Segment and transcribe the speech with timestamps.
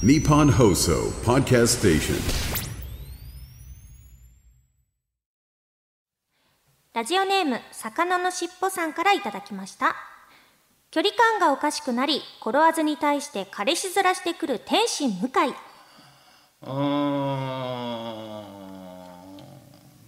[0.00, 2.14] Nippon Hoso Podcast Station.
[6.94, 9.96] ラジオネーム魚のしっぽさんからいただきました。
[10.92, 15.30] 距離感がおかしくなりコロワズに対して彼氏面してくる天心向井
[16.62, 18.44] あ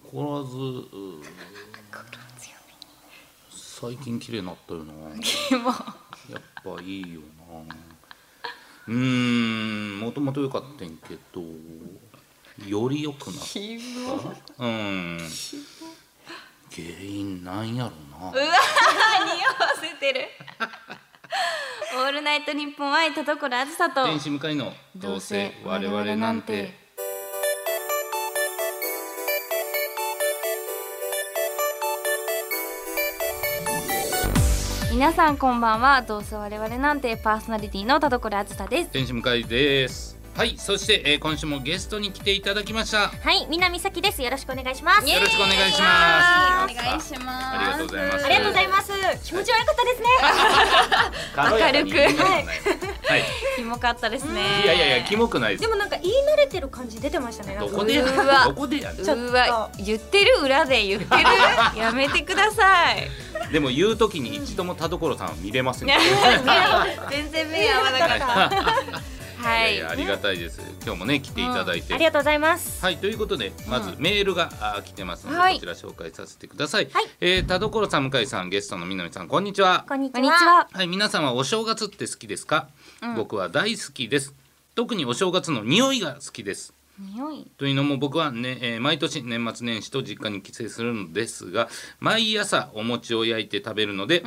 [0.06, 0.08] ー。
[0.08, 1.20] こらずう
[3.50, 4.92] 最近綺麗になったよな。
[6.30, 6.42] やっ
[6.76, 7.22] ぱいいよ
[7.66, 7.74] な
[8.90, 11.42] うーんもともと良かったんやけど
[12.68, 13.36] より良くなっ
[14.58, 14.64] た。
[14.64, 15.18] うん。
[16.72, 18.32] 原因なんやろな。
[18.32, 18.52] 匂わ
[19.80, 20.26] せてる。
[21.96, 24.04] オールナイトニッポン愛田所あずさと。
[24.04, 26.79] 天使向かいのどうせ我々なんて
[34.90, 36.02] 皆さんこんばんは。
[36.02, 38.90] どうせ我々なんてパーソナリティの田所あずさです。
[38.90, 40.18] 天使向かいです。
[40.36, 43.08] はいそして、えー今週もゲストに来ていただきました。
[43.08, 44.22] はい南咲です。
[44.22, 45.08] よろしくお願いします。
[45.08, 46.72] よろしくお願いします。
[46.72, 47.56] お願いします。
[47.56, 48.24] ありがとうございます。
[48.24, 48.92] ありがとうございます。
[49.24, 50.08] 気持ち悪かったですね。
[51.36, 51.98] 明るく。
[53.10, 53.24] はい。
[53.56, 54.40] キモかったですね。
[54.64, 55.62] いやいやいやキモくないです。
[55.62, 57.56] でもなんか言い慣れてる感じ出てましたね。
[57.60, 58.02] どこでや？
[58.04, 58.44] うわ。
[58.46, 58.92] どこでや？
[58.94, 59.14] ちょっと。
[59.16, 59.70] うわ。
[59.78, 60.38] 言ってる？
[60.42, 61.22] 裏で言ってる？
[61.78, 63.08] やめてください
[63.52, 65.88] でも言うときに一度も田所さんは見れません、
[67.10, 69.00] 全然目合わなかった。
[69.40, 69.74] はい。
[69.74, 70.60] いやいやありがたいです。
[70.84, 72.84] 今日もね来ていただいて、ありがとうございます。
[72.84, 75.54] はいということでまずメールが、あー来てますので、はい。
[75.54, 77.04] こちら紹介させてください、はい。
[77.20, 79.84] えー田所さん向井さんゲストの南さんこんにちは。
[79.88, 80.20] こんにちは。
[80.20, 82.68] ははい皆さんはお正月って好きですか、
[83.16, 84.34] 僕は大好きです。
[84.76, 87.50] 特にお正月の匂いが好きです匂い。
[87.56, 94.22] というのも僕はね、えー毎年年末年始と実家に帰省するのですが毎朝お餅を焼いて食べるのでん。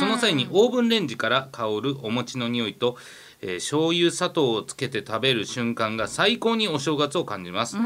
[0.00, 2.96] その際にオーブンレンジから香るお餅の匂いと、
[3.40, 7.76] えー醤油砂糖をつけて食べる瞬間が最高にお正月を感じます、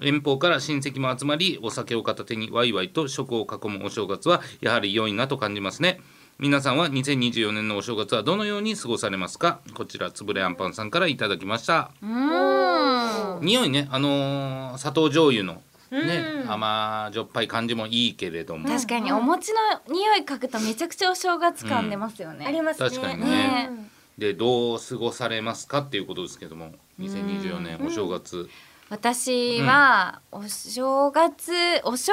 [0.00, 6.00] 遠方から親戚も集まりお酒を片手にワイワイと食を囲むお正月はやはり良いなと感じますね
[6.42, 9.60] 皆さんは2024年のお正月はどのように過ごされますか？
[9.74, 11.92] こちらつぶれあんぱんさんからいただきました。
[12.02, 13.44] うーん。
[13.44, 18.68] 匂いねあのー砂糖醤油のね甘じょっぱい感じもいいけれども。
[18.68, 23.26] 確かにお餅の匂い嗅ぐとめちゃくちゃお正月感出ますよね、ありますね確かにね。
[23.68, 23.70] ね。
[24.18, 28.50] でどう過ごされますかっていうことですけども2024年お正月。
[28.90, 31.52] 私はお正月、
[31.84, 32.12] お正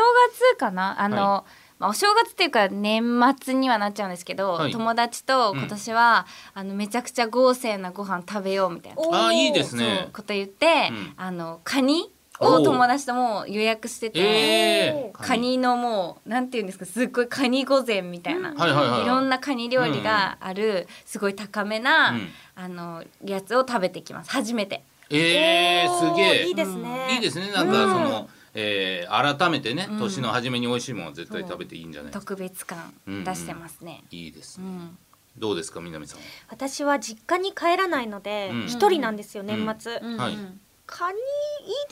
[0.51, 1.01] 月かな？
[1.01, 1.43] あの、は
[1.79, 3.03] まあ、お正月っていうか年
[3.41, 4.71] 末にはなっちゃうんですけど、はい。
[4.71, 9.01] 友達と今年は、あのめちゃくちゃ豪勢なご飯食べようみたいな。
[9.01, 9.33] おあー。
[9.33, 10.09] いいですね。
[10.11, 11.13] こと言って、うん。
[11.15, 19.03] あのカニを友達ともう予約してて、えー、カニのもうなんていうんですかすっごいカニ御膳みたいな、はいはいはい。
[19.03, 22.29] いろんなカニ料理がある、すごい高めな、うん。
[22.55, 24.31] あのやつを食べてきます。
[24.31, 24.83] 初めて。
[25.09, 26.47] えー、すげえ。
[26.47, 27.13] いいですね。
[27.15, 27.51] いいですね。
[27.51, 34.03] なんかその、えー改めてね年の初めに美味しいものを絶対食べていいんじゃないですか、特別感出してますね。
[34.11, 34.97] いいですね、うん。
[35.37, 36.25] どうですか南さんは？
[36.49, 38.65] 私は実家に帰らないのでうん。
[38.65, 39.93] 一人なんですよ年末。
[40.01, 40.17] うん。
[40.17, 40.37] はい。
[40.85, 41.21] カニい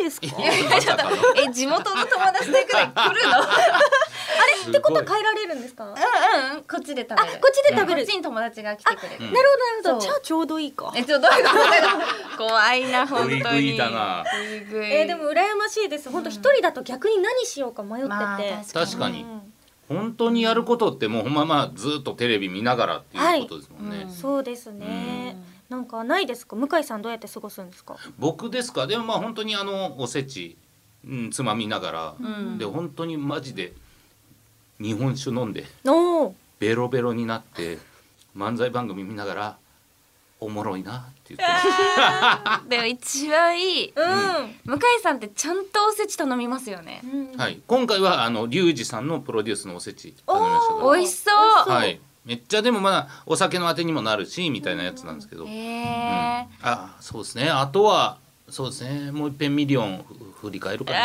[0.02, 0.28] いですか？
[1.38, 3.38] え地元の友達でくらい来るの？
[4.64, 5.86] すってことごはい帰られるんですか？
[5.86, 6.02] なる
[6.52, 7.22] うんうんこっちで食べる。
[7.22, 8.02] あこっちで食べる。
[8.02, 9.16] こっちに友達が来てくれる。
[9.20, 9.44] うんほどなる
[9.84, 10.00] ほど。
[10.00, 10.94] じゃあちょうどいいか。
[10.96, 11.52] えちょっとどういうこ
[12.38, 13.42] と怖いな本当に。
[13.42, 14.24] グイグイだな。
[14.48, 16.10] グイグイえーでも羨ましいです。
[16.10, 19.24] 本当一人だと逆に何しようか迷ってて、まあ確かに。
[19.24, 19.54] うん
[19.90, 24.04] 本当にやることってもうほんままあずっとテレビ見ながらっていうことですもんね、はい。
[24.04, 24.12] うん。
[24.12, 25.38] そうですね、
[25.70, 26.58] なんかないですか？
[26.58, 27.96] 向井さんどうやって過ごすんですか？
[28.20, 28.86] 僕ですか？
[28.86, 30.58] でもまあ本当にあのおせち、
[31.08, 32.58] うん、つまみながら、ん。
[32.58, 33.72] で本当にマジで
[34.80, 35.66] 日本酒飲んで
[36.60, 37.78] ベロベロになって
[38.36, 39.58] 漫才番組見ながら
[40.40, 43.88] おもろいなって言ってでも一番いい。
[43.88, 43.94] うん、
[44.66, 47.02] 向井さんってちゃんとおせち頼みますよね。
[47.04, 47.38] うん。
[47.38, 50.94] はい、今回はあのリュウジさんのプロデュースのおせち頼みましたけど。
[50.94, 51.72] 美味しそう。
[51.72, 56.48] はい、めっちゃでもまだお酒のあてにもなるしみたいなやつなんですけど、へえ。
[56.62, 57.50] あそうですね。
[57.50, 59.12] あとはそうですね。
[59.12, 60.06] もう一遍ミリオン
[60.40, 61.00] ふ振り返るかな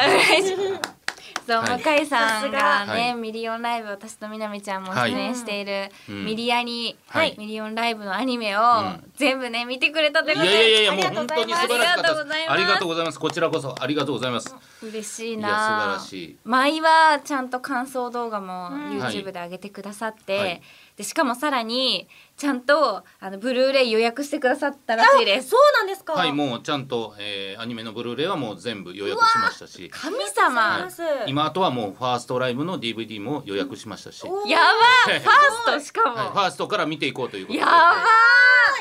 [1.47, 1.83] そう、はい。
[1.83, 3.15] 向井さんがね、はい。
[3.15, 6.25] ミリオンライブ私とみなみちゃんも出演している、うん。
[6.25, 7.35] ミリアニ、はい。
[7.39, 9.05] ミリオンライブのアニメをん。
[9.17, 11.67] 全部ね見てくれたといういことでやいやいやもうありがと本当にうございます。
[11.67, 12.25] 素晴らしかった。
[12.25, 12.49] です。
[12.49, 13.21] あありがとうございます。
[13.21, 14.55] こちらこそありがとうございます。
[14.83, 15.49] 嬉しいな。
[15.49, 16.37] 素晴らしい。
[16.45, 19.01] 舞はちゃんと感想動画もん。
[19.01, 20.63] YouTube で上げてくださって、はい
[20.97, 22.07] でしかもさらに
[22.37, 25.51] ちゃんとあのブルーレイ予約してくださったらしいです。
[25.51, 26.13] そうなんですか。
[26.13, 29.89] はいもうちゃんと、えーアニメのブルーレイはもう全部予約しましたし。
[29.91, 31.31] 神あ様りがとうござい。
[31.31, 34.59] 今あとはもうファーストライブの DVD も予約しましたし、や
[35.07, 35.21] ばい。
[35.21, 37.61] ファーストしかも、はい、ファーストから見ていこうということで。
[37.61, 37.73] やば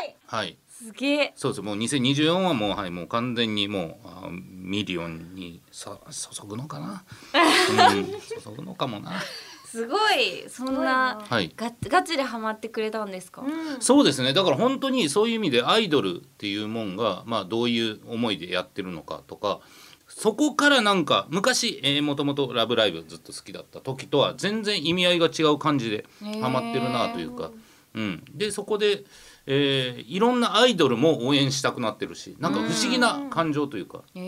[0.07, 0.57] いはい。
[0.69, 1.33] すげえ。
[1.35, 1.61] そうです。
[1.61, 7.03] もう2024はもうはいもう完全にもうあミリオンにさ注ぐのかな、
[7.91, 8.11] うん、注
[8.57, 9.11] ぐのかもな
[9.71, 11.53] すごいそんなはい。
[11.55, 13.41] ガガチでハマってくれたんですか、
[13.79, 14.33] そうですね。
[14.33, 19.61] だから本当にそういう意味でアイドルっていうもんが、まあ、どういう思いでやってるのかとか
[20.09, 26.05] そこからなんか昔、えー、もともと「ラブライブ!」ずっと好きだった時とは全然意味合いが違う感じで
[26.41, 27.51] ハマってるなというか、
[27.93, 29.05] うん、でそこで、
[29.45, 34.03] えーいろんなアイドルも応援したくなってるしなんか不思議な感情というか。
[34.13, 34.19] へ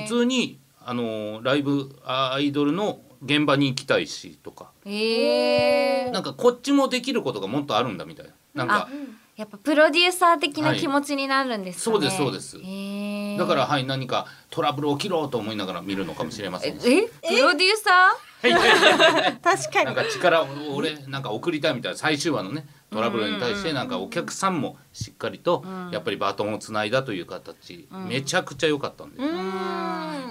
[0.00, 4.70] え普通に、あのーライブアイドルの現場に行きたいしとか。
[4.84, 8.32] へえなんかこっちもできることがもっとあるんだみたいな。
[8.54, 8.88] なんかあ
[9.36, 12.70] やっぱプロデューサー的な気持ちになるんですかね、はいそうですそうです。
[12.70, 16.88] へえだからはい何かトラブル起きろと思いながら見るのかもしれませんし。
[16.88, 18.16] えプロデューサ
[19.42, 19.86] 確かに。
[19.86, 21.98] なんか力を俺なんか送りたいみたいな。
[21.98, 27.88] 最終話のねトラブルに対してなんかお客さんもしっかりとやっぱりバトンをつないだという形。
[27.90, 29.22] めちゃくちゃ良かったんで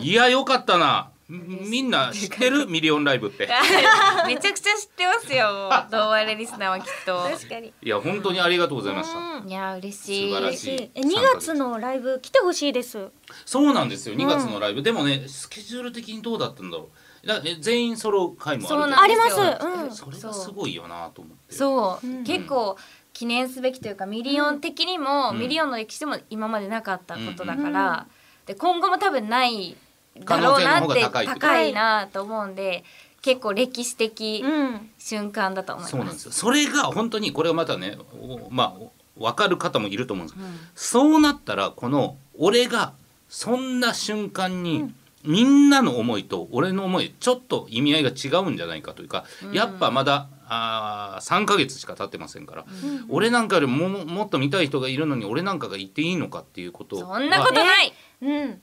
[0.06, 2.68] いや良かったなみみんな知ってる？
[2.69, 3.48] ミリオンライブって。
[3.48, 7.24] ーめちゃくちゃ知ってますよ童話レリスナーはきっと。
[7.24, 7.74] 確かに。
[7.81, 9.48] いや本当にありがとうございました。
[9.48, 10.30] いや嬉しい。
[10.30, 10.92] 素晴らしい。
[10.94, 13.10] え2月のライブ来てほしいです。
[13.45, 14.16] そうなんですよ。
[14.16, 14.83] 2月のライブ。
[14.83, 16.89] でもねスケジュール的にどうだったんだろ
[17.24, 17.28] う。
[17.28, 19.39] だえ全員揃う回もあります。
[19.39, 19.92] うん。
[19.92, 21.54] それがすごいよなと思って。
[21.54, 22.24] そう、うん。
[22.24, 22.77] 結構
[23.13, 28.07] 記念すべきというかミリオン的にも、ミリオンの歴史でも今までなかったことだから、
[28.45, 29.77] で今後も多分ない
[30.25, 32.84] 可能性の方が高い高いなと思うんで
[33.22, 35.92] 結構歴史的うん瞬間だと思います。
[35.92, 36.31] そうなんですよ。
[36.31, 38.92] それが本当にこれはまたねおまあお
[39.22, 40.34] 分かる方もいると思うんで
[40.75, 42.94] す、そうなったらこの俺が
[43.30, 44.92] そんな瞬間に、
[45.24, 52.66] みんなの思いと俺の思いちょっと意味合いが違うんじゃないかというか、やっぱまだあー3ヶ月しか経ってませんから、
[53.10, 58.62] 俺なんかよりももっと見たい人がいるのに俺なんかが言っていいのかっていうことそんなことない、うん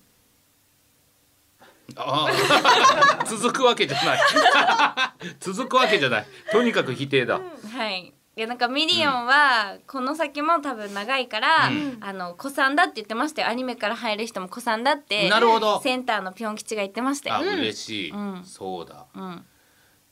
[1.96, 2.28] あ
[3.20, 4.20] あ 続くわけじゃない。
[5.40, 6.26] 続くわけじゃない。
[6.52, 7.40] とにかく否定だ、
[7.74, 8.12] はい。
[8.36, 11.98] いやなんかミリオンはこの先も多分長いから、うん。
[12.00, 13.48] あの子さんだって言ってましたよ。
[13.48, 15.80] アニメから入る人も子さんだってなるほど。
[15.82, 17.52] センターのピョン吉が言ってましたあよ。
[17.52, 18.44] 嬉しい、うん。
[18.44, 19.06] そうだ。
[19.14, 19.46] うん、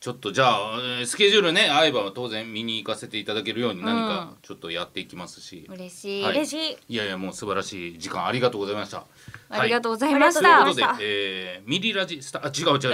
[0.07, 6.33] ちょっとじゃあえースケジュールね合えば当然見に行かせていただけるように何かちょっとやっていきますし、嬉しい、はい。
[6.35, 6.95] 嬉しい。
[6.95, 9.05] いやいやもう素晴らしい時間ありがとうございました。
[9.51, 10.63] ありがとうございはました。
[10.63, 12.91] ということで、えーミリラジスタあ違う違う、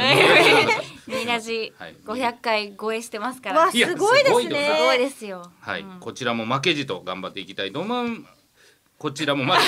[1.07, 1.97] ミラジはい。
[2.03, 3.71] 500回超えしてますから。
[3.71, 4.83] すわすごいですいやす。
[4.83, 5.53] ごいですよ。
[5.61, 8.25] はい、こちらも負けじと頑張っていきたいと思う。
[8.97, 9.61] こちらも負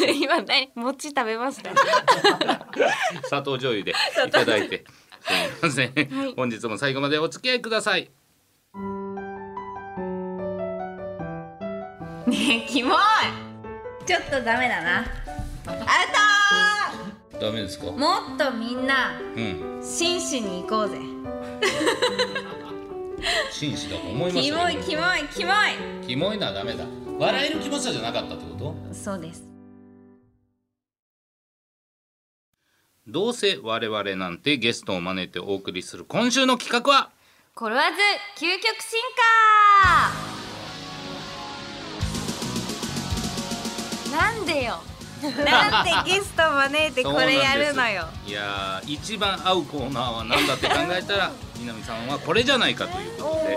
[0.00, 1.70] けじ 今何餅食べました。
[3.28, 3.92] 砂糖醤油で
[4.26, 4.84] いただいて
[5.26, 5.32] す
[5.64, 8.10] みません、本日も最後までお付き合いください。
[12.26, 12.96] ねえキモい。
[14.04, 14.98] ちょっとダメだな。
[14.98, 15.76] アウ
[17.40, 17.86] ダメですか？
[17.86, 17.92] ト。
[17.92, 20.98] もっとみんなうん、紳士に行こうぜ。
[23.50, 24.54] 紳士だと思いますよ。
[24.54, 25.54] キモいキモいキモい。
[26.06, 26.84] キモいのはダメだ。
[27.18, 28.94] 笑えるキモさじゃなかったってこと？
[28.94, 29.42] そうです。
[33.06, 37.10] どうせ我々なんてゲストを招いてお送りする今週の企画は？
[37.54, 37.88] コロワズ
[38.36, 39.00] 究極進
[44.10, 44.16] 化。
[44.16, 44.80] なんでよ？
[45.44, 48.06] なんでゲスト招いてこれやるのよ。
[48.26, 53.56] いやー一番合うコーナーは何だって考えたら 南さんはこれじゃないかということで、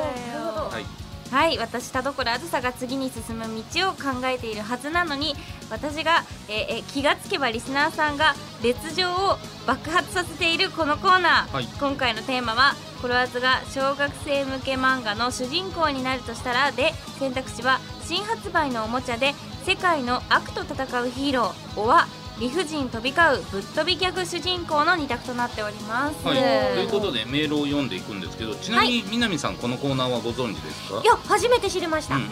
[1.32, 5.36] はい、はい私田所あずさが次に進む道を考えているはずなのに
[5.70, 8.34] 私が、え気がつけばリスナーさんが
[8.64, 11.68] 熱情を爆発させているこのコーナー、はい。
[11.80, 19.34] 今回のテーマはコロワーズが小学生向け漫画の主人公になるとしたらで選択肢は新発売のおもちゃで
[19.64, 22.08] 世界の悪と戦うヒーローおは
[22.40, 26.38] 理不尽飛び交うぶっ飛びギャグ主人公の2択となっております、はい、
[26.76, 31.02] ということでメールを読んでいくんですけどちなみに南さんこのコーナーはご存知ですか？
[31.02, 32.32] いや初めて知りました、うんうんう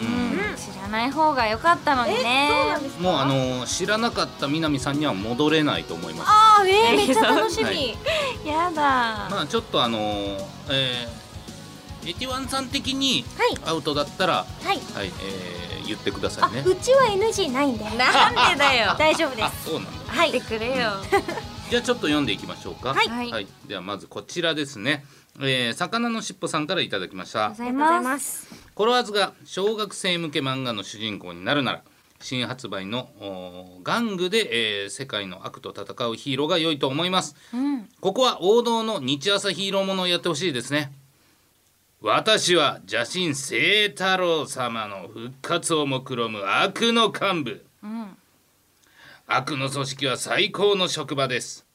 [0.56, 2.48] 知らない方が良かったのにね。
[2.50, 3.02] そうなんですか？
[3.02, 6.28] もうあのー知らなかった南さんには戻れないと思います。
[6.30, 7.96] あーえー、めっちゃ楽しみ、はい。
[8.46, 8.82] やだ。
[9.30, 10.38] まあちょっとあのー
[10.70, 13.58] えー、エティワンさん的にはい。
[13.70, 14.78] アウトだったら、はい。
[14.94, 16.64] はいえー、言ってくださあいね。
[16.66, 17.98] うちは NG ないんでなんで
[18.58, 18.94] だよ。
[18.98, 20.92] 大丈夫であすそうなんだはってくれよ。
[21.70, 22.94] じゃあちょっと読んでいきましょうか。
[22.94, 23.30] はい。
[23.30, 23.46] はい。
[23.66, 25.04] ではまずこちらですね、
[25.38, 27.50] えー、魚のしっぽさんからいただきました。
[27.50, 28.46] ございありがとうございまます。
[28.46, 31.82] すコロワーズが小学生向け漫画の主人公になるなら
[32.20, 33.10] 新発売の
[33.84, 37.36] 玩具で、えー世界の悪と戦うヒーローが良いと思います、
[38.00, 40.92] ここは王道の日朝ヒーローものをやってほしいですね。
[42.00, 47.66] 私は邪神清太郎様の復活を目論む悪の幹部、
[49.30, 51.66] 悪の組織は最高の職場です。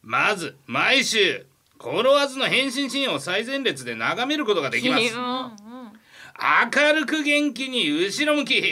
[0.00, 1.44] まず毎週
[1.76, 5.02] コロワーズの変身シーンを最前列で眺めることができます。
[5.14, 8.62] 明るく元気に後ろ向き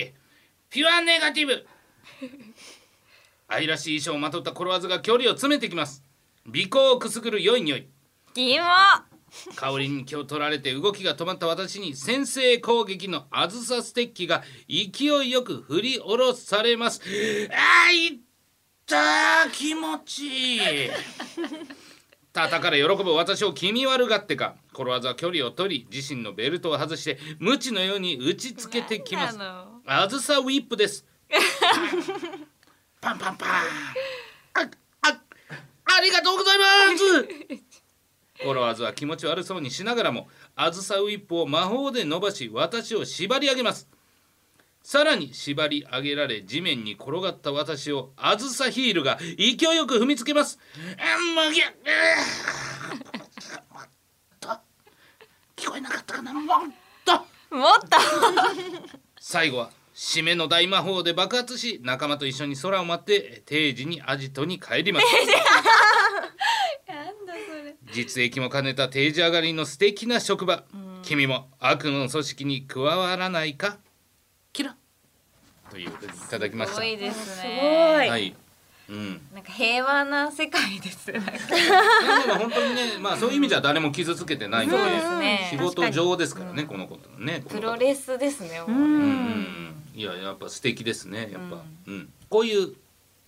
[0.71, 1.67] ピュアネガティブ。
[3.49, 6.03] 愛らしい衣装をまとったコロワーズが距離を詰めてきます。
[6.49, 7.87] 尾行をくすぐる良い匂い。
[8.33, 8.65] キモ
[9.55, 17.00] 香りに気を取られて動きが止まった私に先制攻撃のあずさステッキが勢いよく振り下ろされます。
[17.02, 18.19] あーいっ
[18.87, 20.26] たー気持ち。
[20.26, 20.90] いい
[22.33, 29.38] 叩かれ喜ぶ私を気味悪がってかコロワーズは距離を取り自身のベルトを外して無知のように打ちつけてきます。
[29.40, 31.07] あずさウィップです。
[33.00, 33.49] パンパンパン。
[33.49, 33.55] あ
[35.02, 35.21] あ
[35.99, 36.64] ありがとうございま
[36.99, 37.75] す
[38.43, 43.88] コロワーズは気持ち悪そうにしながらもあずさウィップを魔法で伸ばし私を縛り上げます。
[44.83, 50.61] さらに縛り上げられ地面に転がった私をあずさヒールが勢いよく踏みつけます。
[50.97, 51.66] あむぎゃ
[53.73, 53.88] もっ
[54.38, 54.49] と
[55.57, 56.47] 聞こえなかったかなもっ
[57.05, 57.12] と
[57.57, 57.97] もっと。
[59.19, 65.07] 最後は締めの大魔法で爆発し仲間と一緒に空を舞って定時にアジトに帰ります。
[67.93, 70.64] 実益も兼ねた定時上がりの素敵な職場、
[71.02, 73.78] 君も悪の組織に加わらないか？
[74.52, 74.76] キラ
[75.71, 76.75] ということでいただきました。
[76.75, 78.09] すごいですすねごい。
[78.09, 78.35] はい。
[78.88, 81.11] うん、なんか平和な世界です。
[81.11, 81.23] なん
[82.38, 84.69] 本当にね、まあそういう意味じゃ誰も傷つけてない。
[84.69, 85.49] ので、そうですね。
[85.50, 87.43] 仕事上ですからね、このことのね。
[87.49, 88.75] プロレスですねうん。
[88.75, 92.76] うん、いややっぱ素敵ですね、やっぱ、うん、こういう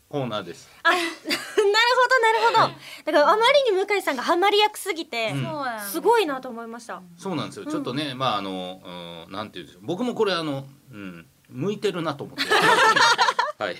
[0.09, 0.69] コーナーです。
[0.85, 2.75] なるほどなるほど
[3.05, 5.35] だからあまりに向井さんがハマり役すぎて、
[5.91, 7.67] すごいなと思いましたそうなんですよ。
[7.67, 9.83] ちょっとね、まああの、うん、なんていうんでしょう。
[9.85, 12.45] 僕もこれあの、うん、向いてるなと思って。
[13.63, 13.77] はい。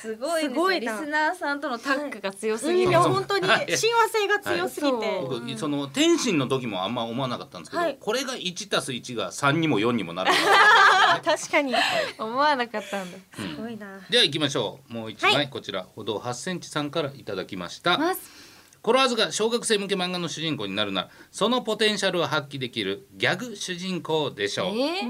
[0.00, 0.92] すごいですすごいな。
[0.92, 2.76] リスナーさんとのタッグが強すうん。
[2.76, 3.66] ぎるいや本当に親はい。
[3.70, 3.76] 和
[4.08, 10.30] 性が強すぎて、僕その天心の時もあんま思わなかったんですけど、はいこれが1たす1が3にも4にもなる。
[10.32, 11.74] あ確かに
[12.18, 14.92] 思わなかったんだすごいなでは行きましょう。
[14.92, 15.10] もう。
[15.10, 17.98] 一枚、はいこちら歩道8センチさんからいただきました。
[17.98, 18.50] ます
[18.82, 25.02] コロワーズが小学生向け漫画の主人公になるならそのポテンシャルを発揮できるギャグ主人公でしょう、え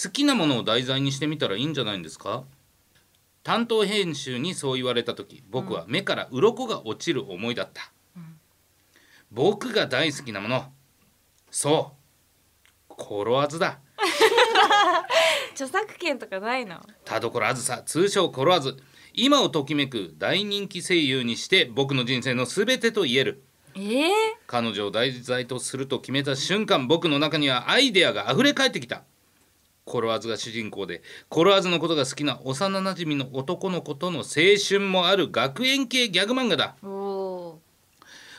[0.00, 2.44] 好きなものを題材にしてみたらいいんじゃないんですか
[3.44, 7.92] 担当編集にそう言われた時僕は目から鱗が落ちる思いだった、
[9.30, 10.72] 僕が大好きなもの。
[11.50, 11.92] そ
[12.88, 12.94] う。
[12.96, 13.78] コロワーズだ。
[15.52, 16.80] 著作権とかないの？
[17.04, 17.82] 田所あずさ。
[17.84, 18.76] 通称コロワーズ。
[19.12, 23.44] 今をときめく大人気声優にして僕の人生の全てと言える。
[23.76, 24.12] ええ
[24.46, 29.02] 彼女を題材とすると決めた瞬間僕の中にはアイデアが溢れ返ってきた
[29.84, 34.24] コロワーズが主人公でコロワーズのことが好きな幼なじみの男の子との青
[34.66, 36.74] 春もある学園系ギャグ漫画だ。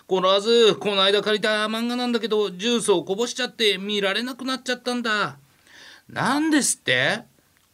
[0.08, 5.38] コロワーズこの間借りた漫画なんだけどジュースをこぼしちゃって見られなくなっちゃったんだ。
[6.10, 7.24] なんですって？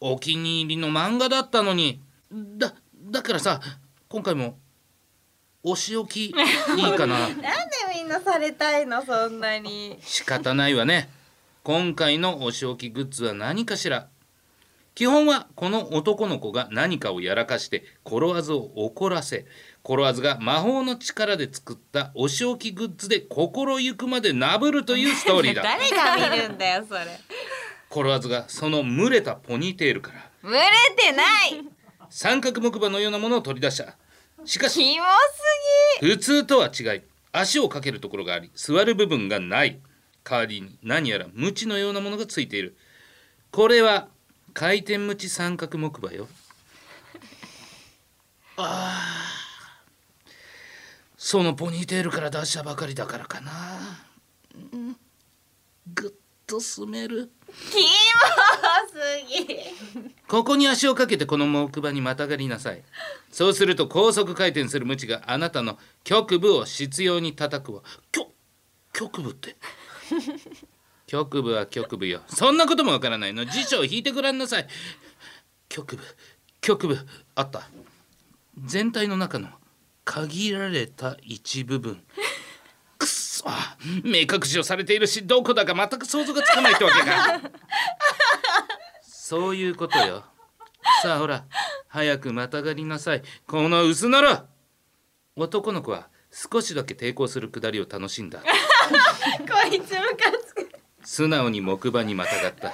[0.00, 2.00] お気に入りの漫画だったのに。
[2.30, 2.74] だ
[3.10, 3.60] だからさ
[4.08, 4.58] 今回も
[5.62, 7.18] お仕置きいいかな。
[7.28, 7.42] なんで
[7.94, 9.98] みんなされたいのそんなに。
[10.02, 11.08] 仕方ないわね
[11.64, 14.08] 今回のお仕置きグッズは何かしら？
[14.94, 19.46] 基本はこの男の子が何かをやらかしてコロワーズを怒らせ
[19.82, 25.62] コロワーズが魔法の力で作ったお仕置きグッズで心ゆくまでなぶるというストーリーだ。
[25.78, 27.06] 誰が見るんだよそれ。
[27.88, 30.60] コロワーズがその蒸れたポニーテールから群れ
[30.96, 31.64] てない！
[32.10, 33.96] 三角木馬のようなものを取り出した。
[34.44, 35.06] しかしキモ
[36.00, 39.78] す普通とは違い足をかけるところがあり座る部分がない
[40.24, 42.76] 代わりに何やらムチのようなものがついている。
[43.50, 44.08] これは
[44.54, 46.28] 回転ムチ三角木馬よ。
[48.56, 50.32] あー
[51.16, 53.52] そのポニーテールから出したばかりだからかな、
[54.72, 54.96] うん、
[55.94, 56.10] ぐっ
[56.46, 57.30] と進める。
[57.48, 57.86] ぎキモ
[58.88, 59.46] すぎ
[60.28, 62.82] ここに足をかけてこの木馬にまたがりなさい。
[63.30, 67.82] そうすると高速回転するムチがあなたの局部を執拗に叩くわ。
[68.92, 69.56] 局部って？
[71.06, 72.22] 局部は局部よ。
[72.28, 73.44] そんなこともわからないの。
[73.44, 74.66] 辞書を引いてごらんなさい。
[75.68, 76.02] 局部
[76.60, 76.98] 局部
[77.34, 77.68] あった。
[78.64, 79.48] 全体の中の
[80.04, 82.02] 限られた一部分。
[82.98, 83.44] くっそ。
[84.04, 87.50] 目隠しをされているしどこだか全く想像がつかないってわけか。
[89.02, 90.24] そういうことよ。
[91.02, 91.44] さあほら。
[91.88, 93.22] 早くまたがりなさい。
[93.46, 94.46] この薄なら。
[95.36, 98.42] 男の子は少しだけ抵抗するくだりを楽しんだ。
[99.70, 100.70] いつムカつく。
[101.04, 102.72] 素直に木馬にまたがった。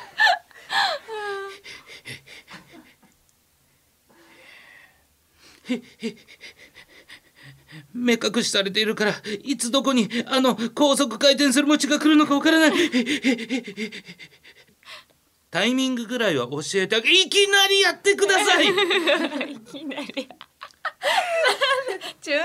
[7.92, 12.72] 目隠しされているからいつどこにあの高速回転する餅が来るのかわからない。
[15.50, 18.66] タイミングぐらいは教えてあげいきなりやってください。
[18.66, 20.28] いきなり
[22.20, 22.40] 注文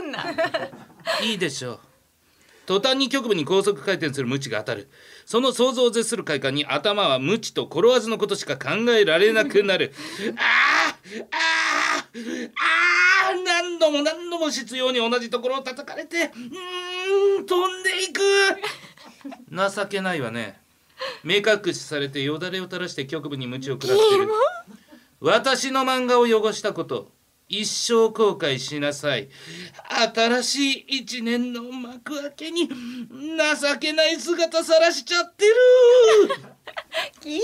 [0.00, 0.24] んな
[1.22, 1.80] いいでしょう
[2.68, 4.90] 途端に局部に高速回転する無知が当たる。
[5.24, 9.94] その想像を絶する快感に頭は無知と転わずのことしか考えられなくなる。
[10.36, 18.20] あーあーあー何度も何度も執拗に同じところを叩かれてうーん飛んでいく。
[19.50, 20.60] 情けないわね。
[21.24, 24.28] 目隠しされてよだれを垂らして局部に無知を食らってる。
[25.20, 27.10] 私の漫画を汚したこと
[27.48, 29.28] 一生後悔しなさい。
[30.14, 32.74] 新しい一年の幕開けに情
[33.78, 35.54] けない姿さらしちゃってる。
[37.20, 37.40] キモい。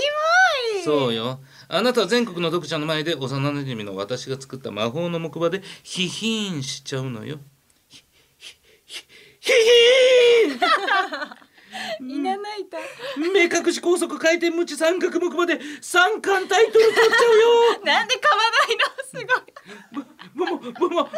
[0.83, 1.39] そうよ。
[1.67, 7.39] あなたは全国の読者の前で幼なじみの私が作った魔法の木馬でヒヒーンしちゃうのよ。
[7.89, 8.03] ヒ
[8.37, 8.53] ヒ
[8.85, 9.05] ヒ
[9.39, 11.44] ヒヒーン
[11.99, 12.77] いなないた
[13.17, 17.83] 目隠し高速回転無知三角木馬で三冠タイトル取っちゃうよ。
[17.83, 20.05] なんで噛まないのすごい。
[20.35, 21.09] ブモブモブモ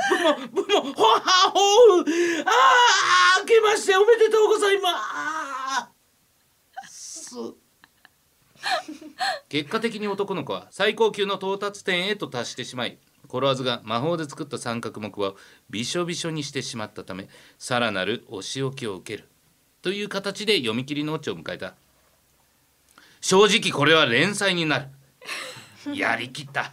[0.51, 2.49] ブモホハホーあ
[3.37, 4.89] あ明けましておめでとうございま
[6.87, 7.35] す。
[9.49, 15.35] 結果的に男の子は最高級の到達点へと達してしまいコロワーズが魔法で作った三角木馬を
[15.69, 19.29] びしょびしょにしてしまったためさらなるお仕置きを受ける
[19.81, 21.75] という形で読み切りのオチを迎えた。
[23.22, 24.88] 正直これは連載になる。
[25.96, 26.72] やりきった。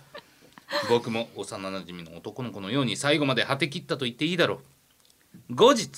[0.89, 4.61] 僕も幼なじみの男の子のように最後まで果て切ったと言っていいだろ
[5.51, 5.55] う。
[5.55, 5.91] 後日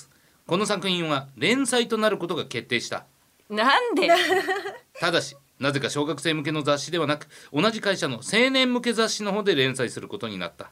[0.45, 3.05] この作品は連載となることが決定した。
[3.49, 4.09] なんで？
[4.99, 10.71] ただしなぜか小学生向けの雑誌ではなく同じ会社の青年向け雑誌の方で連載することになった、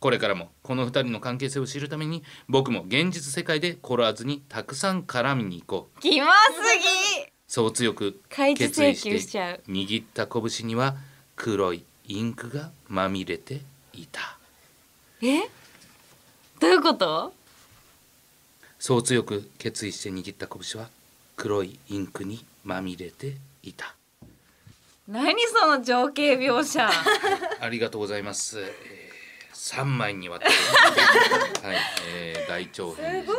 [0.00, 6.00] これからもこの2人の関係性を知るために僕も現実世界でコロワーズにたくさん絡みに行こう。
[6.00, 6.32] キモす
[7.22, 7.32] ぎ。
[7.46, 10.96] そう強く決意ししてちゃう握った拳には
[11.34, 13.60] 黒いインクがまみれて
[13.94, 14.38] いた。
[15.22, 15.40] え？
[16.60, 17.32] どういうこと？
[18.78, 20.88] そう強く決意して握った拳は
[21.36, 23.94] 黒いインクにまみれていた。
[25.08, 26.86] 何その情景描写。
[27.60, 28.58] ありがとうございます、
[29.74, 30.54] えー、3枚にわたる。
[31.66, 31.76] はい、
[32.08, 33.32] えー、大長編です。
[33.32, 33.34] も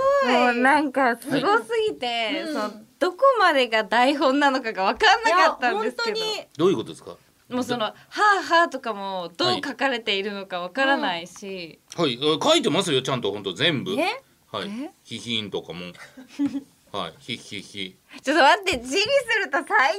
[0.52, 6.20] うなんかすごすぎて、そのどこまでが台本なのかが分かんなかったんですけど。
[6.58, 7.16] どういうことですか？
[7.50, 13.94] もうその「はあはあ」とかもどう書かれているのか分からないし、はい、えー書いてますよちゃんと本当全部。
[14.00, 14.22] え？
[14.52, 14.68] はい。
[14.68, 14.92] え？
[15.04, 15.86] ヒヒンとかも。
[16.94, 17.14] はい。
[17.20, 19.96] ヒヒヒちょっと待って字にすると最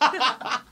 [0.00, 0.62] 悪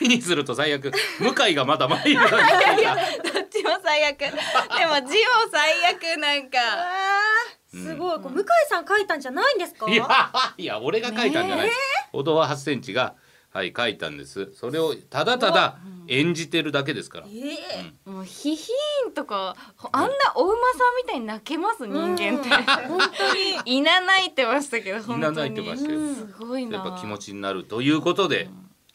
[0.00, 0.92] 字にすると最悪。
[1.18, 2.10] 向井がまだ前に。
[2.12, 2.96] い るいや
[3.32, 4.18] どっちも最悪。
[4.18, 6.58] でも字も最悪なんか。
[7.72, 9.88] すごい、これ向井さん書いたんじゃないんですか？
[9.90, 10.08] いや
[10.58, 11.68] いや俺が書いたんじゃない。
[11.68, 11.78] です、
[12.12, 13.14] 歩道は8センチが
[13.52, 14.52] はい書いたんです。
[14.54, 15.76] それをただただ
[16.08, 18.10] 演じてるだけですから、ええ。
[18.10, 19.54] もうヒヒーンとか
[19.92, 21.86] あんなお馬さんみたいに泣けます？
[21.86, 22.48] 人間って。
[22.88, 23.76] 本当に。
[23.76, 25.18] いなないってましたけど本当に。
[25.18, 26.14] いなないってましたよ。
[26.16, 26.78] すごいな。
[26.78, 28.48] やっぱ気持ちになるということで、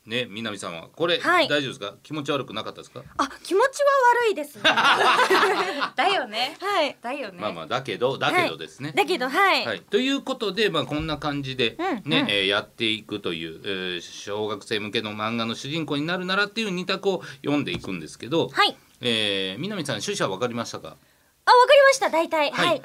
[0.06, 0.88] ね南さんは。
[0.96, 1.48] これ、はい。
[1.48, 1.96] 大丈夫ですか？
[2.04, 3.02] 気持ち悪くなかったですか？
[3.18, 3.90] あ気持ちは
[4.28, 4.64] 悪いですね。
[5.96, 6.58] だよね。
[6.62, 6.98] はい。
[7.02, 7.38] だよね。
[7.40, 12.10] まあまあだけどだけどですね、だけどはい、はい、ということで、まあ、こんな感じでうん。
[12.10, 12.30] ね、うん。
[12.30, 18.78] えーやっていくという、えー小学生向けの漫画の主人公になるならっていう二択を読んでいくんですけど、はい。
[19.02, 20.98] えー南さん趣旨は分かりましたか？
[21.48, 22.52] あわかりました大体。
[22.52, 22.68] はい。
[22.68, 22.82] はい、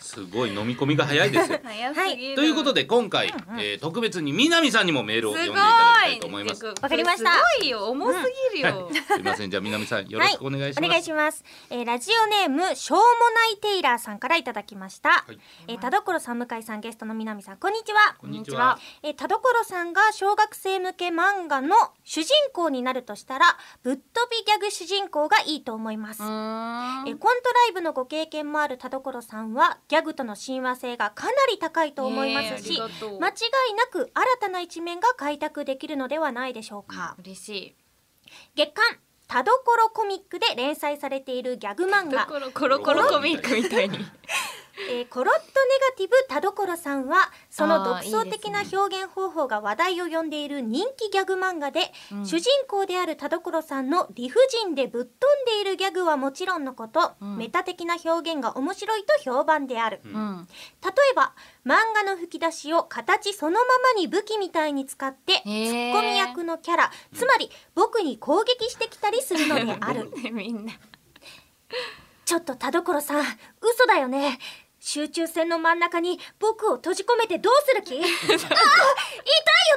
[0.00, 1.60] すごい飲み込みが早いですよ。
[1.64, 2.34] 早すぎる。
[2.34, 3.26] ということで今回、
[3.58, 6.20] えー特別に南さんにもメールを読んでいただきたい。
[6.20, 6.64] と思います。
[6.64, 7.32] わかりました。
[7.32, 7.84] すごいよ。
[7.90, 8.18] 重す
[8.52, 9.50] ぎるよ、すいません。
[9.50, 10.86] じゃあ南さんよろしくお願いします。
[10.86, 15.38] お願いします、えーラジオネームしょうもないテイラーさんからいただきました、はい。
[15.68, 17.56] えー田所さん向井さんゲストの南さん。
[17.58, 18.16] こんにちは。
[18.18, 18.78] こんにちは。
[19.02, 32.88] えー田所さんが小学生向け漫画の主人公になるとしたらぶっ飛びギャグ主人公がいいと思います、えーコントライブのご経験もある田所さんはギャグとの親和性がかなり高いと思いますし、間違
[33.20, 37.74] いなく新たな一面が開拓できるのではないでしょうか、嬉しい。
[38.56, 42.26] 月刊田所コミックで連載されているギャグ漫画。
[42.26, 43.98] コロコロコミックみたいに
[44.90, 45.52] えーコロッとネ
[45.90, 52.26] ガティブ田所さんはその独創的な表現方法が話題を呼んでいる人気ギャグ漫画で、うん。
[52.26, 55.10] 主人公である田所さんの理不尽でぶっ飛ん
[55.46, 57.36] でいるギャグはもちろんのこと、うん。
[57.36, 60.48] メタ的な表現が面白いと評判である、うん。
[60.82, 61.34] 例えば
[61.64, 63.58] 漫画の吹き出しを形そのま
[63.94, 70.10] まに武器みたいに使ってツッコミ役のキャラつまり僕に攻撃してきたりするのである。
[70.10, 70.72] ね みんな。
[72.24, 74.38] ちょっと田所さん嘘だよね
[74.86, 77.96] 集中線の真ん中に僕を閉じ込めてどうする気？
[77.96, 78.44] ああ痛いよ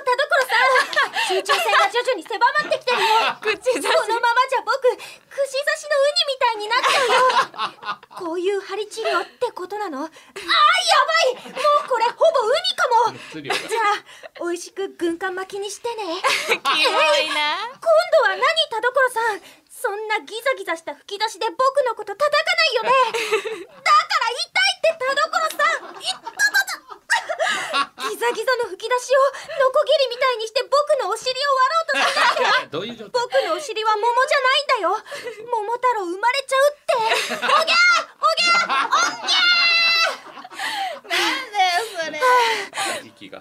[0.04, 1.28] 田所さん。
[1.30, 3.08] 集中線が徐々に狭まってきてるよ。
[3.40, 3.88] 口差し。
[3.88, 5.08] このままじゃ僕串刺
[5.80, 8.28] しのウニみたいになっちゃうよ。
[8.28, 10.04] こういう針治療ってことなの？
[10.04, 10.12] あーや
[11.40, 11.54] ばい！
[11.54, 13.18] もうこれほぼウニかも。
[13.42, 13.80] じゃ
[14.42, 16.04] あ美味しく軍艦巻きにしてね。
[16.48, 17.58] キモいな。
[17.64, 18.40] 今度は何
[18.70, 19.42] 田所さん？
[19.78, 22.90] そんなギザギザした吹き出しで僕のこと叩かないよね。
[22.90, 26.02] だから痛いって田所さん。
[26.02, 26.82] いったたた
[28.10, 29.22] ギザギザの吹き出しを
[29.62, 33.22] ノコギリみたいにして僕のお尻を割ろうとするどういう状態？
[33.22, 34.98] 僕のお尻は桃じゃないんだよ。
[35.46, 36.98] 桃太郎生まれちゃうって。
[37.38, 38.18] おぎゃー。
[38.18, 38.90] おぎゃー。
[38.90, 38.98] お
[39.30, 39.46] ぎゃ
[41.06, 42.18] なんだよそれ。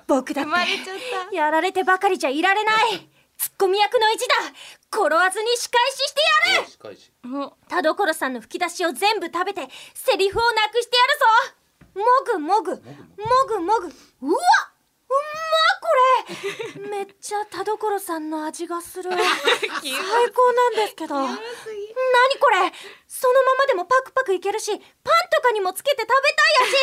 [0.07, 3.09] 僕だってやられてばかりじゃいられない。
[3.37, 4.35] ツッコミ役の意地だ。
[4.91, 6.16] 転わずに仕返しして
[7.69, 11.19] 田所さんの吹き出しを全部食べてセリフをなくしてやる
[11.55, 11.67] ぞ。
[11.97, 12.71] もぐもぐ。
[12.73, 12.79] も
[13.49, 13.87] ぐもぐ。
[13.87, 14.39] うわ
[15.09, 16.89] うまこれ。
[16.91, 19.11] めっちゃ田所さんの味がする。
[19.11, 21.15] 最高なんですけど。
[21.15, 22.73] 何これ。
[23.07, 24.83] そのままでもパクパクいけるしパン
[25.35, 26.09] とかにもつけて食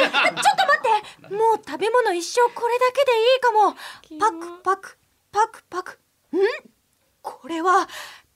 [0.06, 1.36] べたい味 ちょっと待って。
[1.36, 3.76] もう食べ物一生これだけでいいかも。
[4.20, 4.98] パクパク。
[5.32, 6.00] パクパク。
[6.32, 6.74] ん？
[7.22, 7.88] これは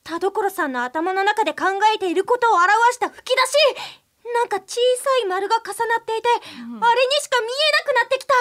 [0.08, 3.52] 田所さんの頭の中で考えていることを表した吹き出し。
[4.34, 8.34] なんか小さい丸が重なっていて、あれにしか見えなくなってきた。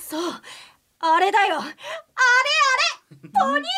[0.00, 0.42] そう。
[1.00, 1.58] あれだよ。
[1.58, 1.74] あれあれ。
[3.32, 3.68] ポニーテ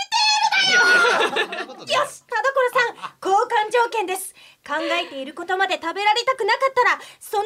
[0.69, 2.03] ールだよ。
[2.03, 4.35] よし田所さん交換条件です。
[4.67, 7.40] 考えていることまで食べられたくなかったらそ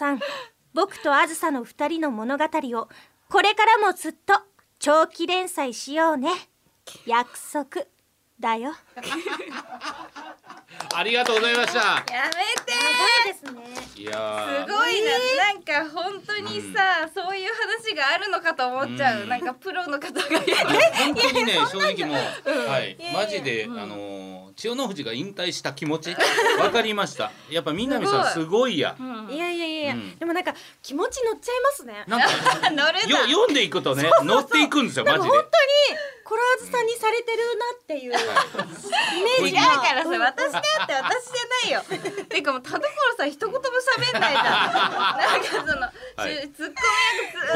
[0.00, 0.20] さん
[0.72, 2.88] 僕とあずさの二人の物語を
[3.28, 4.32] これからもずっと
[4.78, 6.30] 長期連載しようね。
[7.06, 7.84] 約束。
[8.40, 8.72] だよ。
[10.94, 11.78] ありがとうございました。
[12.10, 12.30] やめ
[12.64, 12.72] て。
[13.26, 13.60] ですね。
[13.96, 14.66] いやー。
[14.66, 17.50] すごいな、なんか本当にさ、そういう
[17.84, 19.28] 話があるのかと思っちゃう、うん。
[19.28, 20.22] なんかプロの方が。
[20.22, 22.16] 本当にね 正直もう、
[22.66, 22.96] はい。
[22.98, 24.19] いやいやマジで、あのー
[24.60, 26.10] 千代の富士が引退した気持ち？
[26.60, 27.32] わかりました。
[27.48, 28.94] やっぱ南さんすすごいや、
[29.30, 30.18] いやいやいや、うん。
[30.18, 32.04] でもなんか気持ち乗っちゃいますね。
[32.06, 32.28] なんか
[32.70, 35.28] 乗るなよ読んでいくとね乗っていくんですよマジで。
[35.30, 35.48] 本当に
[36.24, 38.06] コラーズさんにされてるなっていうイ
[39.42, 41.02] メージ違うがからさ私だって私じゃ
[41.64, 41.82] ないよ。
[42.28, 42.80] てかもう田所
[43.16, 44.44] さん一言も喋んないじゃん。
[44.44, 46.48] なんかその、はい。
[46.54, 46.76] ツッコミ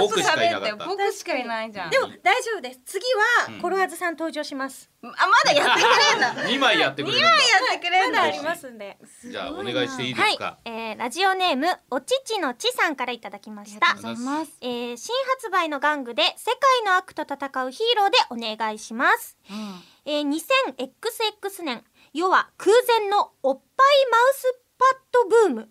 [0.03, 1.91] 役ずっと喋って僕僕しかいないじゃん。
[1.91, 2.81] でも大丈夫です。
[2.85, 3.05] 次
[3.47, 3.61] はうん。
[3.61, 5.13] コロワーズさん登場します、あま
[5.45, 6.43] だやってくれんの？
[6.57, 7.35] 2枚やってくれるんだや
[7.77, 8.19] ってくれんの？
[8.19, 8.99] まだありますんで。
[9.31, 10.33] じゃあお願いしていいではい。
[10.33, 13.91] すか、、えー、ラジオネームおちちのちさんからいただきました。
[13.91, 14.53] ありがとうございます。
[14.61, 19.37] えー、新発売の玩具で世界の悪と戦うヒーローでお願いします、
[20.05, 25.71] えー、2000XX 年世は空前のおっぱいマウスパッドブーム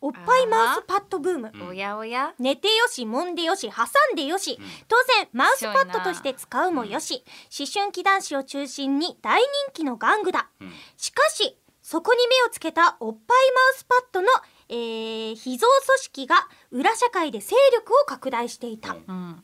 [0.00, 1.52] おっぱいマウスパッドブーム。
[1.54, 1.68] うん。
[1.68, 2.34] おやおや。
[2.38, 4.16] 寝てよし揉んでよし挟ん。
[4.16, 7.24] でよし、当然マウスパッドとして使うもよし。
[7.58, 10.72] 思春期男子を中心に大人気の玩具だ、うん。
[10.96, 14.28] しかしそこに目をつけたおっぱいマウスパッドの、
[14.68, 16.34] えー、秘蔵組織が
[16.72, 19.42] 裏社会で勢力を拡大していた、うんうん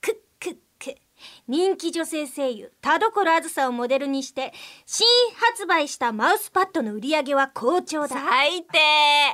[0.00, 0.96] くっくっく
[1.50, 4.52] 人気女性声優田所あずさをモデルにして
[4.86, 8.08] 新発売したマウスパッドの売り上げは好調だ。
[8.08, 8.78] 最低。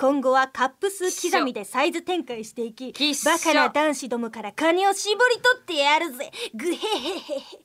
[0.00, 6.31] 今後はカップ数刻みでサイズ展開していきバカな男子どもから金を絞り取ってやるぜ。
[6.55, 7.59] グヘヘヘヘ。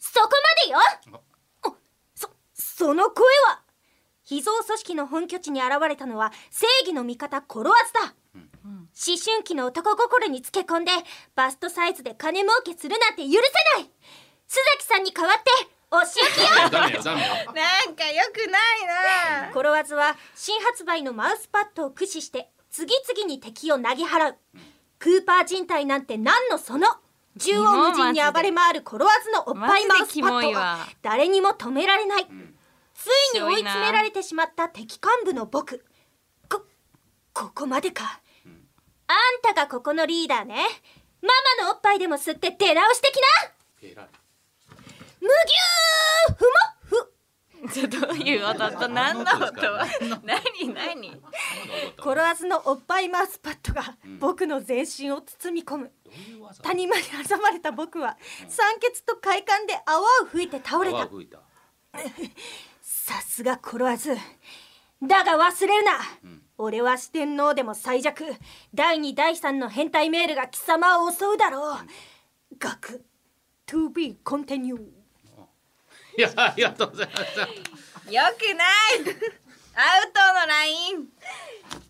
[0.00, 0.28] そこ
[0.66, 1.20] までよ。
[1.68, 1.76] お
[2.16, 3.62] そその声は。
[4.24, 8.14] 秘蔵組織の本拠地に現れたのは正義の味方コロワズだ、
[8.68, 10.92] 思春期の男心につけ込んで
[11.34, 13.38] バストサイズで金儲けするなんて許せ
[13.80, 13.90] ない。
[14.48, 15.50] 須崎さんに代わって
[15.90, 17.34] お仕置きよ ダメよダメよ。
[17.52, 19.52] なんか良くないな。
[19.52, 24.36] コロワズは新発売のマウスパッドを駆使して次々に敵を投げ払う。
[24.98, 26.86] クーパー人体なんて何のその。
[27.38, 32.58] 縦横無尽に暴れ回るコロワズのおっぱいマウスパッドは誰にも止められない、ん。
[32.94, 35.84] ついに追い詰められてしまった敵幹部の僕。
[36.48, 36.62] こ
[37.32, 38.20] ここまでか、
[39.08, 40.54] あんたがここのリーダーね。
[41.22, 43.22] ママのおっぱいでも吸って出直し的な。
[43.82, 44.08] 偉い。
[45.20, 46.44] むぎゅーふ。
[46.44, 49.66] もふどういう音と何の音？
[49.72, 49.86] は
[50.24, 50.74] 何？
[50.74, 51.22] 何？
[52.00, 55.92] コロワズのおっぱいマウスパッドが僕の全身を包み込む、
[56.62, 58.16] 谷間に挟まれた僕は
[58.48, 61.08] 酸欠と快感で泡を吹いて倒れた。
[62.80, 64.14] さすがコロワズ
[65.02, 65.98] だが忘れるな、
[66.58, 68.24] 俺は四天王でも最弱。
[68.74, 71.86] 第2第3の変態メールが貴様を襲うだろう。
[72.58, 73.04] 学
[73.68, 74.76] To be continue
[76.16, 77.42] いやありがとうございました。
[77.42, 77.48] よ
[78.36, 79.16] くない。
[79.74, 81.08] アウトのライン。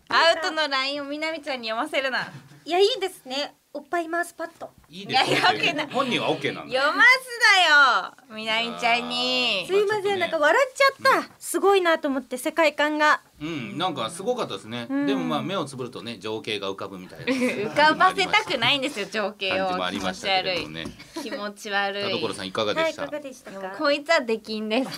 [0.09, 2.31] アウトのラインをみなみちゃんに読ませるな。
[2.65, 4.71] いやいいですねおっぱいマウスパッド。
[4.89, 5.87] いいですいやいや OK な。
[5.89, 6.75] 本人は OK なんだ。
[6.75, 8.35] 読ますだよ。
[8.35, 9.63] みなみちゃんに。
[9.67, 11.29] すいませんなんか笑っちゃった。
[11.37, 13.21] すごいなと思って世界観が。
[13.39, 14.87] うんなんかすごかったですね。
[14.87, 17.25] でもまあ目をつぶるとね情景が浮かぶみたいな。
[17.25, 19.67] 浮かばせたくないんですよ情景を。
[19.67, 20.85] 感じもありましたけれどもね。
[21.21, 22.03] 気持ち悪い。
[22.03, 23.75] 田所さんいかがでした、でしたか？
[23.77, 24.89] こいつは出禁です。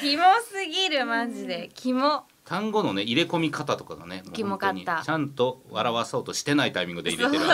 [0.00, 1.70] キモすぎるマジで。
[1.74, 5.02] キモ単語のね入れ込み方とかがねキモかった。
[5.04, 7.52] ちゃんと笑わそうとしてないタイミングで入れてる 本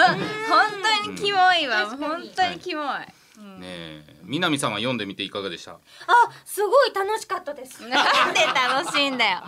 [1.05, 3.07] 当にキモいわ、確かに本当にキモい、ね
[3.63, 4.17] え。
[4.25, 5.73] 南さんは読んでみていかがでした？
[5.73, 5.79] あ
[6.45, 7.89] すごい楽しかったです。
[7.89, 9.43] なんで楽しいんだよ。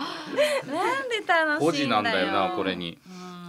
[0.67, 2.01] なんで楽し5いんだよ。
[2.01, 2.97] 時なんだよなこれに。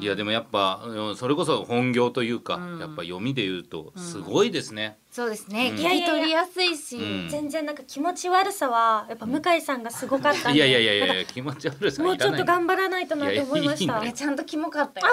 [0.00, 2.78] いやでもやっぱうんそれこそ本業というか、うん。
[2.80, 4.98] やっぱ読みで言うとすごいですね。
[5.10, 5.76] そうですね、うん。
[5.76, 7.28] 聞き取りやすいし、うん。
[7.30, 12.44] 全然なんか気持ち悪さはやっぱ向井さんがすごかったいやいやいやいや気持ち悪さかもうちょっと。
[12.44, 14.04] 頑張らないとなって思いました。
[14.04, 14.82] いちゃんとキモか？
[14.82, 15.06] ったよ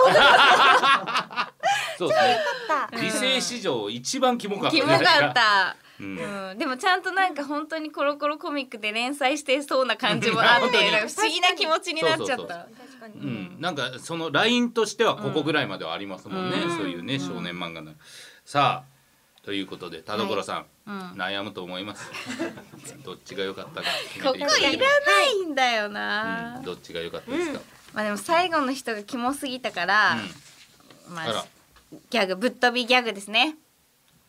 [1.98, 2.40] そうですね。
[2.92, 3.02] た。
[3.02, 5.34] 理性史上一番キモかったキモかっ。
[5.34, 6.18] たうん。
[6.52, 12.68] うん、でもちゃんとなんか本当にコロコロコミックで連載してそうな感じもあって不思議な気持ちになっちゃった。
[13.60, 16.78] なんかそのラインとしてはここぐらいまではありますもんね、うん。
[16.78, 17.92] そういうね少年漫画の。
[18.46, 18.94] さあ
[19.46, 21.00] ということで田所さん、うん。
[21.12, 22.10] 悩むと思います？
[23.04, 24.54] どっちが良かったか決ここいらば。
[24.54, 24.58] な
[25.24, 26.66] いんだよな、うん。
[26.66, 27.60] どっちが良かったですか？
[27.94, 30.18] まあでも最後の人がキモすぎたから、
[31.10, 31.46] まあ
[32.10, 33.56] ギャグぶっ飛びギャグですね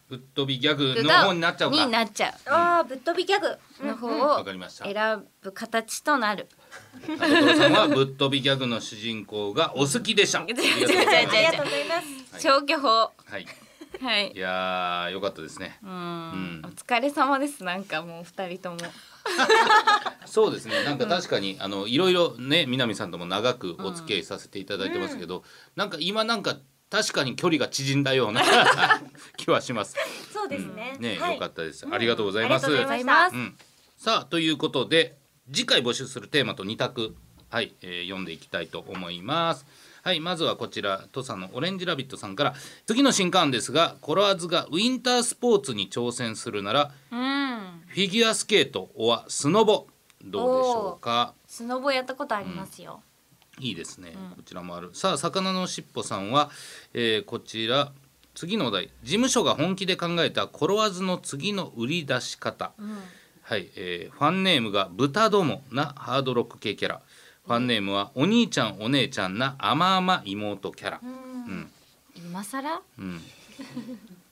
[0.09, 1.85] ぶっ飛びギャグのが方になっちゃうか。
[1.85, 3.59] になっちゃああぶっ飛びギャグ。
[3.83, 4.85] うの方わをかりました。
[4.85, 6.47] 選ぶ形となる。
[7.19, 10.40] 田所さんはぶっ飛びギャグの主人公がお好きでした。
[10.40, 12.35] ありがとうございまありがとうございます。
[12.35, 12.88] はい消去法。
[12.88, 13.47] はい。
[14.01, 14.33] はい。
[14.33, 14.38] い。
[14.38, 15.79] やー良かったですね。
[15.83, 15.90] うん。
[15.90, 16.62] うん。
[16.64, 18.79] お疲れ様ですなんかもう二人とも。
[20.27, 20.85] そうですね。
[20.85, 25.45] なんか確かに、あのいろいろね南さんとも長くお付き合いさせていただいてますけど、
[25.77, 26.57] なんか今なんか
[26.90, 28.42] 確かに距離が縮んだような
[29.37, 29.97] 気はします。
[30.33, 31.35] そうですね、ね、はい。
[31.35, 31.87] 良かったです。
[31.90, 32.66] ありがとうございます。
[32.66, 33.57] ありがとうございましたうん、
[33.97, 35.18] さあということで
[35.53, 37.16] 次回募集するテーマと2択。
[37.51, 39.64] はい、えー読んでいきたいと思います。
[40.03, 47.83] はいまずはこちら土佐のオレンジラビットさんから次の新刊ですがコロワーズがウィンタースポーツに挑戦するならうん。
[47.87, 49.87] フィギュアスケートおはスノボ
[50.23, 51.35] どうでしょうか？
[51.47, 53.03] スノボやったことありますよ、
[53.61, 54.90] いいですね、こちらもある。
[54.93, 56.51] さあ魚のしっぽさんは、
[56.93, 57.93] えーこちら。
[58.35, 58.90] 次のお題。
[59.05, 62.73] 事務所が本気で考えたコロワーズの次の売り出し方、
[63.43, 67.01] はい、えーファンネームが豚どもなハードロック系キャラ。
[67.47, 71.01] ファンネームはお兄ちゃんお姉ちゃんな甘々妹キャラ。
[71.03, 71.71] うん。
[72.17, 72.83] 今更？
[72.99, 73.21] うん。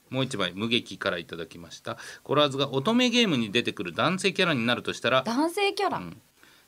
[0.09, 1.97] もう一枚無劇からいただきました。
[2.23, 6.01] コロワーズが乙女ゲームに出てくる男性キャラになるとしたら男性キャラ、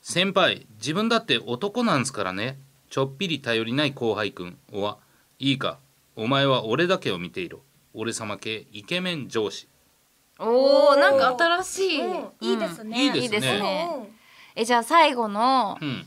[0.07, 2.59] 先輩自分だって男なんすからね。
[2.91, 4.99] ちょっぴり頼りない後輩くんおは
[5.39, 5.79] いいか
[6.15, 7.61] お前は俺だけを見ていろ。
[7.95, 9.67] 俺様系イケメン上司。
[10.37, 12.25] おおなんか新しい、うん。
[12.39, 13.03] いいですね。
[13.03, 13.89] いいですね。
[13.97, 14.15] うん
[14.55, 16.05] えじゃあ最後の、うん。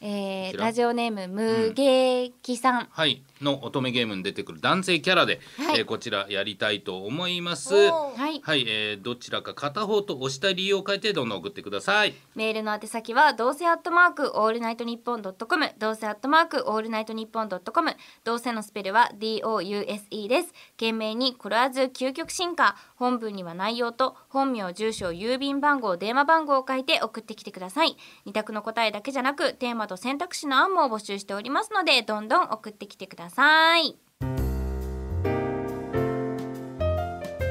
[0.00, 0.64] えーこちら。
[0.64, 5.80] ラジオネーム無劇さん、はいの乙女ゲームに出てくる男性キャラで、はい。
[5.80, 7.74] えーこちらやりたいと思います。
[7.74, 8.40] はい。
[8.42, 12.14] はい、えーどちらか片方と推したい理由を書いてどんどん送ってください。
[12.34, 20.52] メールの宛先はどうせアットマークオールナイトニッポンドットコムどうせアットマークオールナイトニッポンドットコムどうせのスペルは DOUSE です。
[20.72, 27.96] 懸命にコロワーズ究極進化本文には内容と本名住所郵便番号電話番号を書いて送ってきてください。
[28.24, 33.96] 二択の答えだけじゃなくテーマと選択肢の案も募集しておりますのでどんどん送ってきてくださいさい。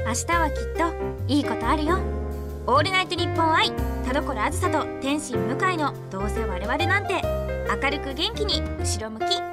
[0.06, 0.94] 明日はきっと
[1.28, 2.00] いいことあるよ。
[2.68, 3.70] オールナイトニッポン愛
[4.06, 7.22] 田所あずさと天心向井のどうせ我々なんて
[7.84, 9.53] 明るく元気に後ろ向き。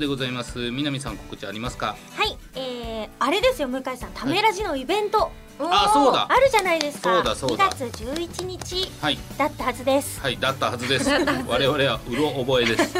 [0.00, 0.70] でございます。
[0.70, 1.96] 南さん告知ありますか？
[2.16, 4.10] はいえー、あれですよ向井さん。
[4.12, 6.26] ためラジのイベント、あそうだ。
[6.30, 7.14] あるじゃないですか。
[7.14, 7.70] そうだそうだ。
[7.70, 9.18] 2月11日はい。
[9.38, 10.20] だったはずです。
[10.20, 11.10] はい だったはずです。
[11.10, 12.94] 我々はうろ覚えです。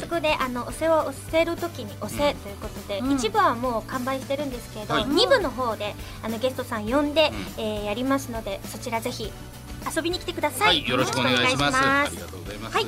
[0.00, 3.12] そこであのお世話を押せる時に押せということで、うん。
[3.12, 5.04] 一部はもう完売してるんですけど、はい。
[5.06, 9.30] 二部の方であのゲストさん呼んで、うえーやりますのでそちらぜひ
[9.94, 11.76] 遊びに来てください、はいよろしくお願いします。
[11.78, 12.86] ありよがとうございます、はい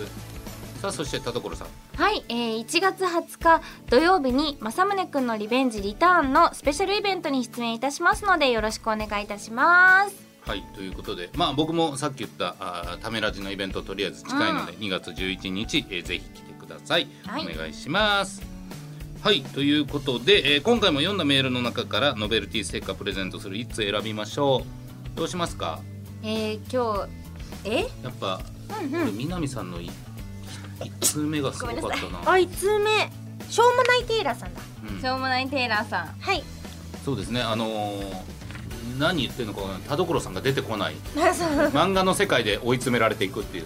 [0.82, 1.68] さあそして田所さん。
[1.94, 10.16] はい、えー、1月20日土曜日に政宗くんのリベンジリターンのスペシャルイベントに出演いたしますのでよろしくお願いいたします。
[10.44, 17.46] はいということでまあ僕もさっき言ったあーためラジのイベントとりあえず近いので、2月11日、えーぜひ来てください、はい。
[17.48, 18.42] お願いします。
[19.22, 24.64] はいということで、えー今回も読んだメールの中からノベルティステッカープレゼントする1つ選びましょ
[25.14, 25.16] う。
[25.16, 25.78] どうしますか？
[26.24, 27.82] えー、今日え？
[28.02, 29.88] やっぱ、これ南さんのい
[30.84, 32.18] 1通目がすごかったな。
[32.20, 33.10] あ1通目。
[33.48, 34.60] しょうもないテイラーさんだ。
[34.90, 35.00] うん。
[35.00, 36.06] しょうもないテイラーさん。
[36.20, 36.42] はい。
[37.04, 37.42] そうですね。
[37.42, 38.41] あのー
[38.98, 40.94] 何言ってるのか田所さんが出てこない。
[41.72, 43.64] 漫画の世界で追い詰められていくっていう、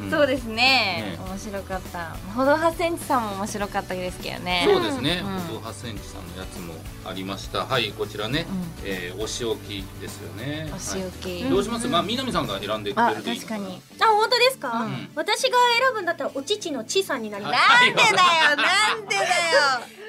[0.00, 0.10] うん。
[0.10, 0.54] そうですね。
[0.54, 1.18] ね。
[1.26, 2.16] 面白かった。
[2.34, 4.66] ほど8センチさんも面白かったですけどね。
[4.66, 5.58] そうですね、うん。
[5.58, 7.66] 8センチさんのやつもありました。
[7.66, 8.88] はいこちらね、うん。
[8.88, 10.70] えーお仕置きですよね。
[10.74, 11.42] お仕置き。
[11.42, 13.36] はいどうします、まあ南さんが選んでくれあるでいい。
[13.36, 13.80] 確かに。
[14.00, 15.08] あ本当ですか、うん。
[15.14, 17.56] 私が選ぶんだったらお乳のちさんになります。
[17.56, 17.94] はい。
[17.94, 18.16] なんでだよ
[18.56, 19.28] なんでだよ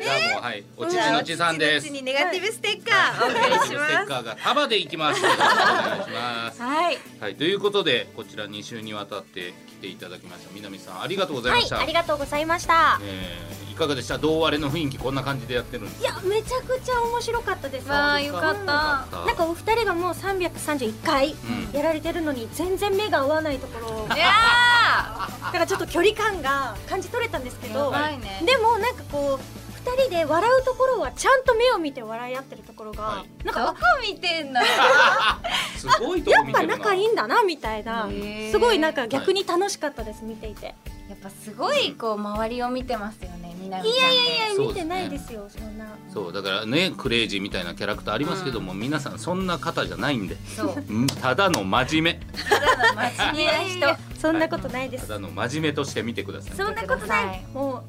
[0.04, 1.90] じゃあもうはいおちちのちさんです。
[1.90, 5.20] にネガティブステッカーお願いしステッカーが束でいきます。
[5.20, 6.62] お願いします。
[6.62, 6.98] はい。
[7.20, 13.00] はいということでこちら2週にわたって来ていただきました南さんありがとうございはいました、ありがとうございました。
[13.04, 14.20] えーいかがでした？
[14.20, 17.90] 同割れの雰囲気こんな感じでやってるんですいやめちゃくちゃ面白かったです。
[17.90, 19.08] わあよかった。
[19.10, 19.26] た。
[19.26, 21.72] なんかお二人がもう331回うん。
[21.76, 28.44] やられてるのに全然目が合わないところいやだからちょっと距離感が感じ取れたんですけどばいね。
[28.46, 33.46] でもなんかこう二人で笑うところはちゃんと目を見て笑い合ってるところが、はい。
[33.46, 34.62] なんかどこ見てんの？
[35.78, 38.08] すごいとやっぱこ見てるな仲いいんだなみたいな。
[38.52, 40.76] すごいなんか逆に楽しかったです見ていて。
[41.10, 45.86] やっぱすごいこう周りを見てますよねみなみいちゃんやいやいや見てないですよそんな。
[46.14, 50.38] そうだからねクレイジーみたいなキャラクターありますけども、皆さんそんな方じゃないんで。
[50.56, 50.84] そう。
[50.90, 52.20] うんただの真面
[52.50, 54.04] ただの真面目な人。
[54.20, 55.02] そんなことないです。
[55.02, 56.56] 目ただの真面目として見てください。
[56.56, 57.46] そんなことない。
[57.54, 57.84] もう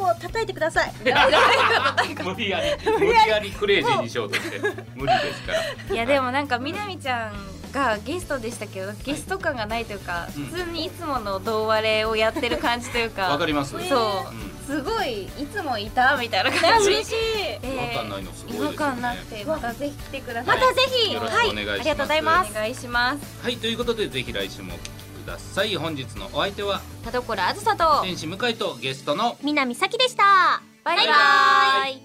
[0.00, 0.92] もう 叩いてください。
[1.02, 4.58] 無理やり無理やりクレイジーにしようとして。
[4.94, 5.52] 無理ですか
[5.88, 5.94] ら。
[5.94, 7.32] いやでもなんかみなみちゃん
[7.72, 10.46] がゲストでしたけどゲスト感がないというか、うん。
[10.46, 13.28] 普通にいつもの胴割れをやってる感じというか。
[13.30, 13.72] わかります。
[13.72, 14.50] そう、うん。
[14.66, 16.88] すごいいつもいたみたいな感じ。
[16.88, 17.60] 嬉しい。
[17.60, 18.66] で 違和感ないのすごいですよね。
[18.66, 20.58] 違和感なくてまたぜひ来てください。
[20.58, 21.12] またぜひ。
[21.12, 21.80] よろしくはいお願いします。
[21.80, 22.50] ありがとうございます。
[22.50, 22.74] お願い。
[22.74, 24.78] しますはいということでぜひ来週も
[25.30, 25.76] ださい。
[25.76, 30.60] 本日のお相手は田所あずさと天使向井とゲストの南咲でした。
[30.84, 31.06] バイバイ。
[31.06, 32.02] バイバイ。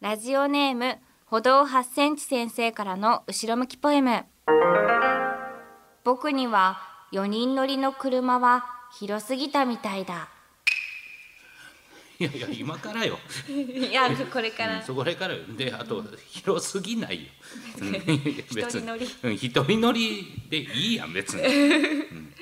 [0.00, 4.24] ラジオネーム歩道8センチ先生からの後ろ向きポエム。
[6.04, 6.78] 僕には
[7.12, 8.64] 4人乗りの車は
[8.98, 10.28] 広すぎたみたいだ
[12.18, 13.18] いやいや今からよ。
[13.48, 15.40] いやこれかうんそこからよ。
[15.56, 17.30] であと広すぎないよ。
[17.80, 19.08] うん別に一人乗り。
[19.22, 22.32] うん一人乗りでいいやん別に、 うん